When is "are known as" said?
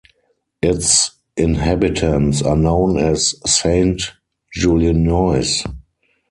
2.41-3.35